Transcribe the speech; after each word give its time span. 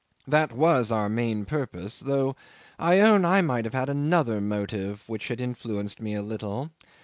That 0.27 0.51
was 0.51 0.91
our 0.91 1.09
main 1.09 1.45
purpose, 1.45 1.99
though, 1.99 2.35
I 2.79 2.99
own, 3.01 3.23
I 3.23 3.43
might 3.43 3.65
have 3.65 3.75
had 3.75 3.87
another 3.87 4.41
motive 4.41 5.03
which 5.05 5.27
had 5.27 5.39
influenced 5.39 6.01
me 6.01 6.15
a 6.15 6.23
little. 6.23 6.71